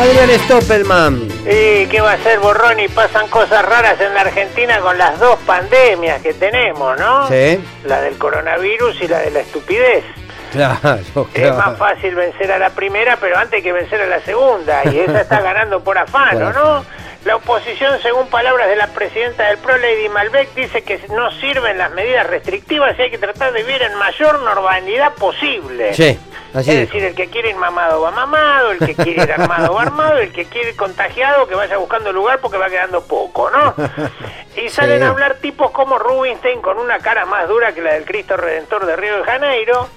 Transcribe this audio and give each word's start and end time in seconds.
Adrián 0.00 0.30
Stoppelman. 0.46 1.28
¿Y 1.44 1.84
qué 1.88 2.00
va 2.00 2.12
a 2.12 2.18
ser 2.22 2.38
borrón? 2.40 2.80
Y 2.80 2.88
pasan 2.88 3.28
cosas 3.28 3.62
raras 3.62 4.00
en 4.00 4.14
la 4.14 4.22
Argentina 4.22 4.80
con 4.80 4.96
las 4.96 5.20
dos 5.20 5.38
pandemias 5.40 6.22
que 6.22 6.32
tenemos, 6.32 6.98
¿no? 6.98 7.28
Sí. 7.28 7.62
La 7.84 8.00
del 8.00 8.16
coronavirus 8.16 8.98
y 9.02 9.08
la 9.08 9.18
de 9.18 9.30
la 9.30 9.40
estupidez. 9.40 10.02
Claro, 10.52 10.78
Es 11.34 11.54
más 11.54 11.64
claro. 11.64 11.76
fácil 11.76 12.14
vencer 12.14 12.50
a 12.50 12.58
la 12.58 12.70
primera, 12.70 13.18
pero 13.20 13.36
antes 13.36 13.58
hay 13.58 13.62
que 13.62 13.74
vencer 13.74 14.00
a 14.00 14.06
la 14.06 14.20
segunda. 14.22 14.80
Y 14.90 15.00
esa 15.00 15.20
está 15.20 15.40
ganando 15.42 15.84
por 15.84 15.98
afano, 15.98 16.50
¿no? 16.50 16.82
La 17.26 17.36
oposición, 17.36 18.00
según 18.00 18.26
palabras 18.28 18.68
de 18.68 18.76
la 18.76 18.86
presidenta 18.86 19.48
del 19.48 19.58
PRO, 19.58 19.76
Lady 19.76 20.08
Malbec, 20.08 20.54
dice 20.54 20.80
que 20.80 20.98
no 21.10 21.30
sirven 21.32 21.76
las 21.76 21.90
medidas 21.92 22.26
restrictivas 22.26 22.98
y 22.98 23.02
hay 23.02 23.10
que 23.10 23.18
tratar 23.18 23.52
de 23.52 23.62
vivir 23.62 23.82
en 23.82 23.94
mayor 23.96 24.40
normalidad 24.40 25.12
posible. 25.12 25.92
Sí, 25.92 26.18
así 26.54 26.70
es 26.70 26.80
dijo. 26.80 26.92
decir, 26.92 27.04
el 27.04 27.14
que 27.14 27.26
quiere 27.28 27.50
ir 27.50 27.56
mamado 27.56 28.00
va 28.02 28.10
mamado, 28.10 28.72
el 28.72 28.78
que 28.78 28.94
quiere 28.94 29.22
ir 29.24 29.32
armado 29.32 29.74
va 29.74 29.82
armado, 29.82 30.18
el 30.18 30.32
que 30.32 30.44
quiere 30.46 30.70
ir 30.70 30.76
contagiado 30.76 31.46
que 31.46 31.54
vaya 31.54 31.76
buscando 31.76 32.12
lugar 32.12 32.40
porque 32.40 32.58
va 32.58 32.68
quedando 32.68 33.02
poco, 33.04 33.50
¿no? 33.50 33.74
Y 34.56 34.68
salen 34.68 34.98
Sí. 34.98 35.04
a 35.04 35.08
hablar 35.10 35.36
tipos 35.36 35.70
como 35.70 35.98
Rubinstein 35.98 36.60
con 36.60 36.78
una 36.78 36.98
cara 36.98 37.24
más 37.26 37.48
dura 37.48 37.72
que 37.72 37.80
la 37.82 37.94
del 37.94 38.04
Cristo 38.04 38.36
Redentor 38.36 38.84
de 38.86 38.96
Río 38.96 39.16
de 39.18 39.24
Janeiro 39.24 39.88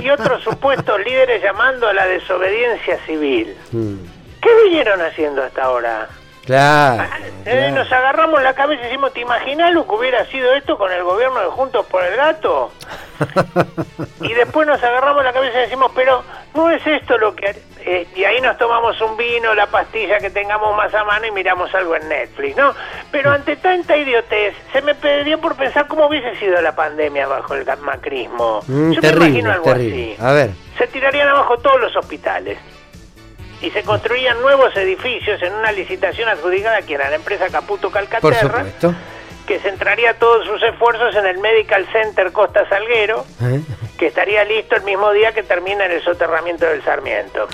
y 0.00 0.10
otros 0.10 0.42
supuestos 0.42 1.00
líderes 1.04 1.42
llamando 1.42 1.88
a 1.88 1.92
la 1.92 2.06
desobediencia 2.06 2.98
civil. 3.06 3.56
Mm, 3.72 3.94
¿Qué 4.42 4.48
vinieron 4.64 5.00
haciendo 5.00 5.42
hasta 5.42 5.62
ahora? 5.64 6.08
Claro. 6.44 7.04
Eh, 7.46 7.70
nos 7.74 7.88
claro. 7.88 8.04
agarramos 8.04 8.42
la 8.42 8.54
cabeza 8.54 8.82
y 8.82 8.84
decimos, 8.86 9.12
¿te 9.12 9.20
imaginas 9.20 9.72
lo 9.72 9.86
que 9.86 9.94
hubiera 9.94 10.24
sido 10.26 10.52
esto 10.54 10.76
con 10.78 10.90
el 10.92 11.02
gobierno 11.02 11.40
de 11.40 11.46
Juntos 11.46 11.86
por 11.86 12.02
el 12.04 12.16
Gato? 12.16 12.70
Y 14.20 14.32
después 14.32 14.66
nos 14.66 14.82
agarramos 14.82 15.22
la 15.22 15.32
cabeza 15.34 15.58
y 15.58 15.62
decimos, 15.62 15.92
pero 15.94 16.24
no 16.54 16.70
es 16.70 16.84
esto 16.86 17.18
lo 17.18 17.34
que... 17.36 17.54
eh, 17.84 18.06
y 18.14 18.24
ahí 18.24 18.40
nos 18.40 18.56
tomamos 18.56 18.98
un 19.02 19.16
vino, 19.18 19.54
la 19.54 19.66
pastilla 19.66 20.18
que 20.18 20.30
tengamos 20.30 20.74
más 20.76 20.94
a 20.94 21.04
mano 21.04 21.26
y 21.26 21.30
miramos 21.30 21.72
algo 21.74 21.94
en 21.94 22.08
Netflix, 22.08 22.56
¿no? 22.56 22.74
Pero 23.10 23.30
ante 23.30 23.56
tanta 23.56 23.94
idiotez, 23.96 24.54
se 24.72 24.80
me 24.80 24.94
dio 25.24 25.38
por 25.40 25.56
pensar 25.56 25.86
cómo 25.88 26.06
hubiese 26.06 26.34
sido 26.36 26.60
la 26.62 26.74
pandemia 26.74 27.26
bajo 27.26 27.54
el 27.54 27.66
macrismo. 27.82 28.60
Mm, 28.66 28.92
Yo 28.92 29.02
me 29.02 29.08
terrible, 29.08 29.26
imagino 29.28 29.52
algo 29.52 29.64
terrible. 29.64 30.12
así. 30.14 30.22
A 30.22 30.32
ver. 30.32 30.50
Se 30.78 30.86
tirarían 30.86 31.28
abajo 31.28 31.58
todos 31.58 31.80
los 31.80 31.94
hospitales 31.96 32.58
y 33.60 33.70
se 33.70 33.82
construían 33.82 34.40
nuevos 34.42 34.76
edificios 34.76 35.40
en 35.42 35.54
una 35.54 35.72
licitación 35.72 36.28
adjudicada 36.28 36.78
a 36.78 36.82
quien 36.82 37.00
a 37.00 37.08
la 37.10 37.16
empresa 37.16 37.48
Caputo 37.50 37.90
Calcaterra, 37.90 38.64
que 39.46 39.58
centraría 39.58 40.18
todos 40.18 40.46
sus 40.46 40.62
esfuerzos 40.62 41.14
en 41.16 41.26
el 41.26 41.38
Medical 41.38 41.86
Center 41.92 42.32
Costa 42.32 42.66
Salguero, 42.68 43.24
¿Eh? 43.42 43.60
que 43.98 44.06
estaría 44.06 44.42
listo 44.44 44.74
el 44.76 44.82
mismo 44.84 45.12
día 45.12 45.32
que 45.32 45.42
termina 45.42 45.84
en 45.84 45.92
el 45.92 46.02
soterramiento 46.02 46.64
del 46.66 46.82
Sarmiento. 46.82 47.46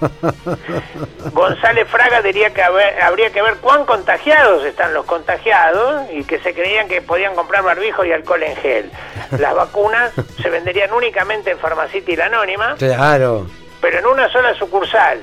González 1.32 1.88
Fraga 1.88 2.20
diría 2.22 2.52
que 2.52 2.62
haber- 2.62 3.00
habría 3.02 3.30
que 3.30 3.40
ver 3.42 3.56
cuán 3.56 3.84
contagiados 3.86 4.64
están 4.64 4.92
los 4.94 5.06
contagiados 5.06 6.02
y 6.12 6.24
que 6.24 6.38
se 6.40 6.52
creían 6.54 6.88
que 6.88 7.00
podían 7.02 7.34
comprar 7.34 7.62
barbijo 7.62 8.04
y 8.04 8.12
alcohol 8.12 8.42
en 8.42 8.56
gel. 8.56 8.90
Las 9.38 9.54
vacunas 9.54 10.12
se 10.40 10.50
venderían 10.50 10.92
únicamente 10.92 11.50
en 11.52 11.58
Farmacity 11.58 12.12
y 12.12 12.16
la 12.16 12.26
Anónima, 12.26 12.74
Claro. 12.78 13.46
Pero 13.82 13.98
en 13.98 14.06
una 14.06 14.30
sola 14.30 14.54
sucursal. 14.54 15.20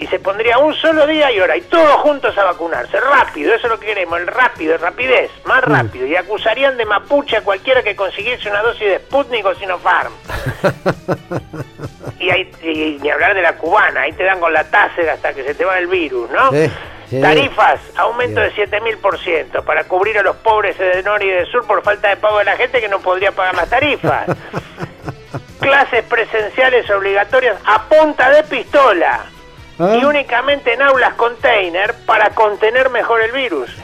Y 0.00 0.06
se 0.06 0.18
pondría 0.20 0.58
un 0.58 0.74
solo 0.74 1.06
día 1.06 1.30
y 1.32 1.40
hora, 1.40 1.56
y 1.56 1.60
todos 1.62 1.96
juntos 1.96 2.36
a 2.38 2.44
vacunarse, 2.44 3.00
rápido, 3.00 3.52
eso 3.52 3.66
es 3.66 3.72
lo 3.72 3.80
que 3.80 3.86
queremos, 3.86 4.20
el 4.20 4.28
rápido, 4.28 4.74
el 4.74 4.80
rapidez, 4.80 5.28
más 5.44 5.62
rápido. 5.62 6.06
Y 6.06 6.14
acusarían 6.14 6.76
de 6.76 6.84
mapuche 6.84 7.36
a 7.36 7.42
cualquiera 7.42 7.82
que 7.82 7.96
consiguiese 7.96 8.48
una 8.48 8.62
dosis 8.62 8.88
de 8.88 8.98
Sputnik 9.00 9.44
o 9.44 9.54
Sinopharm. 9.56 10.12
y, 12.20 12.30
ahí, 12.30 12.50
y 12.62 12.98
ni 13.02 13.10
hablar 13.10 13.34
de 13.34 13.42
la 13.42 13.56
cubana, 13.56 14.02
ahí 14.02 14.12
te 14.12 14.22
dan 14.22 14.38
con 14.38 14.52
la 14.52 14.64
taser 14.70 15.10
hasta 15.10 15.34
que 15.34 15.42
se 15.42 15.54
te 15.54 15.64
va 15.64 15.78
el 15.78 15.88
virus, 15.88 16.30
¿no? 16.30 16.52
Sí. 16.52 17.20
Tarifas, 17.20 17.80
aumento 17.96 18.40
de 18.40 18.50
Bien. 18.50 18.70
7000% 18.70 19.64
para 19.64 19.84
cubrir 19.84 20.18
a 20.18 20.22
los 20.22 20.36
pobres 20.36 20.78
de 20.78 21.02
norte 21.02 21.24
y 21.24 21.30
de 21.30 21.46
sur 21.46 21.66
por 21.66 21.82
falta 21.82 22.10
de 22.10 22.16
pago 22.18 22.38
de 22.38 22.44
la 22.44 22.56
gente 22.56 22.80
que 22.80 22.88
no 22.88 23.00
podría 23.00 23.32
pagar 23.32 23.54
las 23.56 23.70
tarifas. 23.70 24.26
Clases 25.68 26.04
presenciales 26.04 26.88
obligatorias 26.90 27.56
a 27.64 27.82
punta 27.82 28.30
de 28.30 28.42
pistola. 28.44 29.20
¿Ah? 29.78 29.96
Y 30.00 30.04
únicamente 30.04 30.72
en 30.72 30.82
aulas 30.82 31.14
container 31.14 31.94
para 32.06 32.30
contener 32.30 32.90
mejor 32.90 33.20
el 33.20 33.32
virus. 33.32 33.70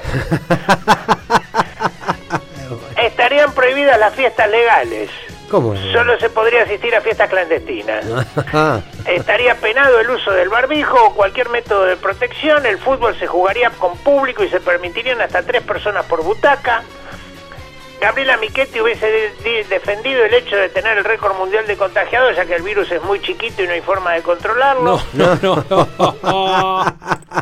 Estarían 2.97 3.53
prohibidas 3.53 3.99
las 3.99 4.15
fiestas 4.15 4.51
legales. 4.51 5.11
¿Cómo? 5.51 5.77
Solo 5.93 6.19
se 6.19 6.31
podría 6.31 6.63
asistir 6.63 6.97
a 6.97 7.01
fiestas 7.01 7.29
clandestinas. 7.29 8.05
Ah, 8.53 8.81
Estaría 9.07 9.57
penado 9.57 10.01
el 10.01 10.11
uso 10.11 10.31
del 10.31 10.49
barbijo 10.49 10.97
o 11.07 11.15
cualquier 11.15 11.49
método 11.51 11.85
de 11.85 11.97
protección. 11.97 12.65
El 12.67 12.79
fútbol 12.79 13.17
se 13.19 13.27
jugaría 13.27 13.71
con 13.71 13.97
público 13.99 14.43
y 14.45 14.49
se 14.49 14.61
permitirían 14.61 15.21
hasta 15.21 15.43
tres 15.43 15.63
personas 15.63 16.07
por 16.07 16.23
butaca. 16.23 16.83
Gabriela 18.05 18.37
Michetti 18.37 18.81
hubiese 18.83 19.11
de- 19.11 19.31
de- 19.43 19.65
defendido 19.65 20.25
el 20.27 20.35
hecho 20.35 20.57
de 20.57 20.69
tener 20.69 20.99
el 20.99 21.05
récord 21.05 21.35
mundial 21.37 21.67
de 21.67 21.75
contagiados, 21.79 22.37
ya 22.37 22.45
que 22.45 22.55
el 22.55 22.63
virus 22.63 22.93
es 22.93 23.03
muy 23.03 23.19
chiquito 23.23 23.63
y 23.63 23.67
no 23.67 23.73
hay 23.73 23.81
forma 23.81 24.13
de 24.13 24.21
controlarlo. 24.21 25.01
No, 25.15 25.35
no, 25.41 25.65
no. 25.71 26.85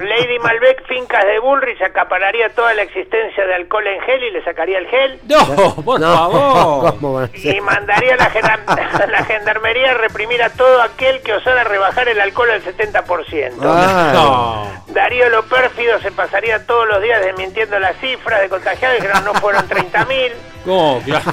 Lady 0.01 0.39
Malbec, 0.39 0.87
fincas 0.87 1.25
de 1.25 1.41
Bullrich, 1.41 1.83
acapararía 1.83 2.49
toda 2.55 2.75
la 2.75 2.83
existencia 2.83 3.45
de 3.45 3.55
alcohol 3.55 3.87
en 3.89 4.01
gel 4.03 4.23
y 4.23 4.31
le 4.31 4.45
sacaría 4.45 4.79
el 4.79 4.87
gel. 4.87 5.21
No, 5.29 5.75
por 5.85 5.99
no, 6.01 6.15
favor. 6.17 7.29
Y 7.35 7.61
mandaría 7.61 8.15
a 8.15 8.17
la, 8.19 8.31
gendarm- 8.33 9.07
la 9.11 9.25
gendarmería 9.25 9.91
a 9.91 9.95
reprimir 9.95 10.43
a 10.45 10.51
todo 10.51 10.81
aquel 10.81 11.23
que 11.23 11.35
osara 11.35 11.65
rebajar 11.65 12.09
el 12.09 12.21
alcohol 12.21 12.51
al 12.53 12.63
70%. 12.63 13.53
Ah, 13.65 14.11
No. 14.15 14.83
Darío 14.95 15.29
lo 15.31 15.43
pérfido 15.45 15.99
se 16.01 16.13
pasaría 16.13 16.67
todos 16.67 16.87
los 16.87 17.03
días 17.03 17.21
desmintiendo 17.25 17.79
las 17.81 17.97
cifras 17.97 18.41
de 18.43 18.49
contagiados, 18.49 18.97
dijeron 19.01 19.25
no 19.25 19.35
fueron 19.35 19.67
30.000. 19.69 20.33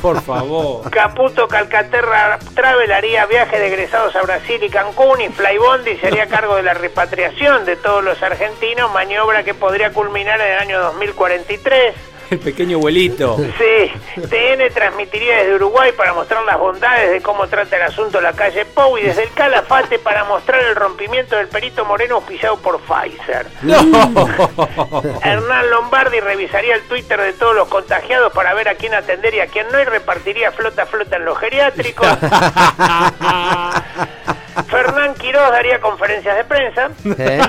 Por 0.02 0.22
favor. 0.22 0.90
Caputo 0.90 1.48
Calcaterra 1.48 2.40
Travel 2.56 2.92
haría 2.92 3.26
viaje 3.26 3.60
de 3.60 3.68
egresados 3.68 4.16
a 4.16 4.22
Brasil 4.24 4.64
y 4.64 4.70
Cancún 4.70 5.22
y 5.22 5.30
Flybondi 5.30 5.98
se 5.98 6.08
haría 6.08 6.28
cargo 6.28 6.56
de 6.56 6.64
la 6.64 6.74
repatriación 6.74 7.66
de 7.66 7.76
todos 7.76 8.04
los 8.04 8.22
argentinos, 8.24 8.92
maniobra 8.92 9.44
que 9.44 9.54
podría 9.54 9.94
culminar 9.94 10.42
en 10.42 10.54
el 10.54 10.60
año 10.60 10.80
2043. 10.80 11.96
El 12.32 12.40
pequeño 12.40 12.78
abuelito. 12.78 13.38
Sí, 13.38 13.92
TN 14.16 14.74
transmitiría 14.74 15.38
desde 15.38 15.56
Uruguay 15.56 15.92
para 15.94 16.14
mostrar 16.14 16.44
las 16.44 16.60
bondades 16.60 17.12
de 17.12 17.22
cómo 17.22 17.48
trata 17.48 17.76
el 17.78 17.82
asunto 17.84 18.22
la 18.22 18.34
calle 18.34 18.66
Pou 18.66 18.98
y 18.98 19.04
desde 19.04 19.24
el 19.24 19.32
Calafate 19.32 20.00
para 20.00 20.24
mostrar 20.26 20.62
el 20.64 20.76
rompimiento 20.76 21.36
del 21.36 21.48
perito 21.48 21.86
Moreno 21.86 22.16
auspiciado 22.16 22.58
por 22.58 22.80
Pfizer. 22.82 23.48
No. 23.62 23.78
Hernán 25.24 25.70
Lombardi 25.70 26.20
revisaría 26.20 26.76
el 26.76 26.82
Twitter 26.84 27.20
de 27.22 27.34
todos 27.34 27.56
los 27.56 27.68
contagiados 27.68 28.32
para 28.34 28.54
ver 28.54 28.70
a 28.70 28.76
quién 28.76 28.94
atender 28.94 29.34
y 29.34 29.40
a 29.40 29.48
quién 29.48 29.68
no 29.72 29.80
y 29.80 29.86
repartiría 29.86 30.52
flota 30.52 30.86
flota 30.86 31.16
en 31.16 31.26
los 31.26 31.38
geriátricos. 31.38 32.08
Fernán 34.68 35.16
Quiroz 35.16 35.52
daría 35.52 35.80
conferencias 35.80 36.36
de 36.36 36.44
prensa 36.44 36.92
¿eh? 37.18 37.42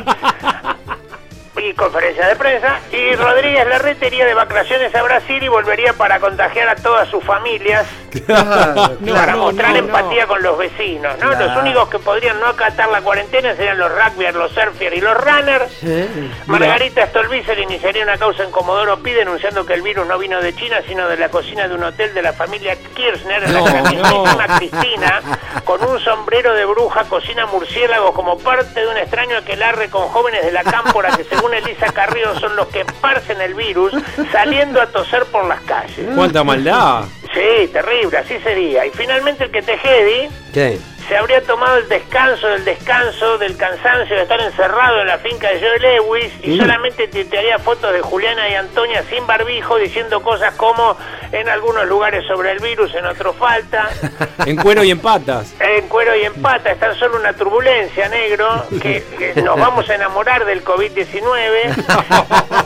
Y 1.60 1.74
conferencias 1.74 2.28
de 2.28 2.36
prensa 2.36 2.80
y 2.92 3.14
Rodríguez 3.16 3.66
Larrete 3.66 4.06
iría 4.06 4.26
de 4.26 4.34
vacaciones 4.34 4.94
a 4.94 5.02
Brasil 5.02 5.42
y 5.42 5.48
volvería 5.48 5.92
para 5.92 6.18
contagiar 6.18 6.68
a 6.68 6.76
todas 6.76 7.08
sus 7.08 7.22
familias 7.24 7.86
Claro, 8.26 8.96
No, 9.00 9.14
para 9.14 9.32
no, 9.32 9.38
mostrar 9.38 9.72
no, 9.72 9.78
empatía 9.78 10.26
con 10.26 10.42
los 10.42 10.58
vecinos, 10.58 11.12
¿no? 11.18 11.28
Claro. 11.30 11.46
Los 11.46 11.56
únicos 11.58 11.88
que 11.88 11.98
podrían 11.98 12.40
no 12.40 12.46
acatar 12.46 12.88
la 12.88 13.00
cuarentena 13.00 13.54
serían 13.54 13.78
los 13.78 13.90
rugbyers, 13.90 14.34
los 14.34 14.52
surfers 14.52 14.96
y 14.96 15.00
los 15.00 15.16
runners. 15.16 15.72
Sí. 15.80 16.30
Margarita 16.46 17.06
Stolbizer 17.06 17.58
iniciaría 17.58 18.02
una 18.02 18.18
causa 18.18 18.42
en 18.42 18.50
Comodoro 18.50 19.00
Pi 19.02 19.12
denunciando 19.12 19.64
que 19.64 19.74
el 19.74 19.82
virus 19.82 20.06
no 20.06 20.18
vino 20.18 20.40
de 20.40 20.54
China, 20.54 20.80
sino 20.86 21.08
de 21.08 21.16
la 21.16 21.28
cocina 21.28 21.68
de 21.68 21.74
un 21.74 21.84
hotel 21.84 22.12
de 22.14 22.22
la 22.22 22.32
familia 22.32 22.76
Kirchner. 22.94 23.48
No, 23.48 23.66
la 23.66 24.46
no. 24.46 24.56
Cristina, 24.56 25.20
con 25.64 25.82
un 25.84 26.00
sombrero 26.00 26.54
de 26.54 26.64
bruja, 26.64 27.04
cocina 27.04 27.46
murciélagos 27.46 28.12
como 28.12 28.38
parte 28.38 28.80
de 28.80 28.88
un 28.88 28.96
extraño 28.96 29.38
aquelarre 29.38 29.88
con 29.88 30.08
jóvenes 30.08 30.44
de 30.44 30.52
la 30.52 30.64
cámpora 30.64 31.16
que 31.16 31.24
según 31.24 31.49
Elisa 31.54 31.86
Carrillo 31.92 32.38
son 32.38 32.56
los 32.56 32.68
que 32.68 32.80
esparcen 32.80 33.40
el 33.40 33.54
virus, 33.54 33.92
saliendo 34.32 34.80
a 34.80 34.86
toser 34.86 35.24
por 35.26 35.46
las 35.46 35.60
calles. 35.62 36.06
Cuánta 36.14 36.44
maldad. 36.44 37.04
Sí, 37.32 37.68
terrible, 37.68 38.18
así 38.18 38.38
sería. 38.42 38.86
Y 38.86 38.90
finalmente 38.90 39.44
el 39.44 39.50
que 39.50 39.62
Tejedi 39.62 40.28
¿Qué? 40.52 40.78
Se 41.10 41.16
habría 41.16 41.42
tomado 41.42 41.76
el 41.76 41.88
descanso 41.88 42.46
del 42.46 42.64
descanso, 42.64 43.36
del 43.38 43.56
cansancio 43.56 44.14
de 44.14 44.22
estar 44.22 44.40
encerrado 44.40 45.00
en 45.00 45.08
la 45.08 45.18
finca 45.18 45.48
de 45.48 45.60
Joe 45.60 45.80
Lewis 45.80 46.32
y 46.40 46.56
solamente 46.56 47.08
tuitearía 47.08 47.58
fotos 47.58 47.92
de 47.92 48.00
Juliana 48.00 48.48
y 48.48 48.54
Antonia 48.54 49.02
sin 49.10 49.26
barbijo 49.26 49.76
diciendo 49.76 50.22
cosas 50.22 50.54
como 50.54 50.96
en 51.32 51.48
algunos 51.48 51.88
lugares 51.88 52.24
sobre 52.28 52.52
el 52.52 52.60
virus, 52.60 52.94
en 52.94 53.06
otros 53.06 53.34
falta, 53.34 53.88
En 54.46 54.54
cuero 54.56 54.84
y 54.84 54.92
en 54.92 55.00
patas. 55.00 55.52
en 55.58 55.88
cuero 55.88 56.14
y 56.14 56.22
en 56.22 56.34
pata, 56.34 56.70
es 56.70 56.78
tan 56.78 56.94
solo 56.94 57.18
una 57.18 57.32
turbulencia, 57.32 58.08
negro, 58.08 58.66
que, 58.80 59.02
que 59.18 59.42
nos 59.42 59.58
vamos 59.58 59.90
a 59.90 59.96
enamorar 59.96 60.44
del 60.44 60.64
COVID-19. 60.64 61.74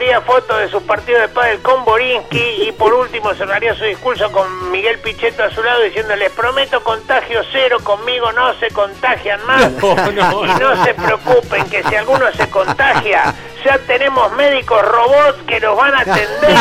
Postearía 0.00 0.20
fotos 0.22 0.58
de 0.60 0.68
sus 0.70 0.82
partidos 0.84 1.20
de 1.20 1.28
pádel 1.28 1.60
con 1.60 1.84
Borinsky 1.84 2.62
y 2.66 2.72
por 2.72 2.94
último 2.94 3.34
cerraría 3.34 3.74
su 3.74 3.84
discurso 3.84 4.32
con 4.32 4.70
Miguel 4.70 4.98
Pichetto 5.00 5.44
a 5.44 5.50
su 5.50 5.62
lado 5.62 5.82
diciendo 5.82 6.16
les 6.16 6.32
prometo 6.32 6.82
contagio 6.82 7.42
cero 7.52 7.76
conmigo 7.84 8.32
no 8.32 8.54
se 8.54 8.68
contagian 8.70 9.44
más. 9.46 9.70
No, 9.82 9.94
no, 10.10 10.44
y 10.46 10.48
no 10.58 10.84
se 10.84 10.94
preocupen 10.94 11.68
que 11.68 11.82
si 11.82 11.94
alguno 11.96 12.32
se 12.32 12.48
contagia, 12.48 13.34
ya 13.62 13.78
tenemos 13.86 14.32
médicos 14.32 14.80
robots 14.88 15.36
que 15.46 15.60
los 15.60 15.76
van 15.76 15.94
a 15.94 16.00
atender. 16.00 16.56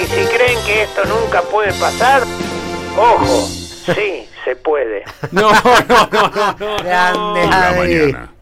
Y 0.00 0.04
si 0.06 0.24
creen 0.34 0.58
que 0.64 0.82
esto 0.82 1.04
nunca 1.04 1.42
puede 1.42 1.72
pasar, 1.74 2.22
ojo, 2.96 3.46
sí, 3.94 4.28
se 4.44 4.56
puede. 4.56 5.04
No, 5.30 5.52
no, 5.52 6.08
no, 6.10 6.30
no, 6.30 6.56
no. 6.58 6.76
Grande, 6.82 7.46
La 7.46 7.52
Javi. 7.56 7.78
mañana. 7.78 8.32